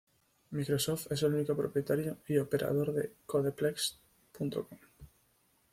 [0.49, 4.65] Microsoft es el único propietario y operador de CodePlex.com.